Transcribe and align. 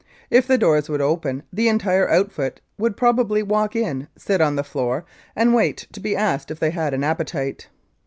If 0.31 0.47
the 0.47 0.57
doors 0.57 0.89
would 0.89 0.99
open 0.99 1.43
the 1.53 1.67
entire 1.69 2.09
outfit 2.09 2.59
would 2.79 2.97
probably 2.97 3.43
walk 3.43 3.75
in, 3.75 4.07
sit 4.17 4.41
on 4.41 4.55
the 4.55 4.63
floor, 4.63 5.05
and 5.35 5.53
wait 5.53 5.85
to 5.91 5.99
be 5.99 6.15
asked 6.15 6.49
if 6.49 6.59
they 6.59 6.71
had 6.71 6.95
an 6.95 7.03
appetite. 7.03 7.67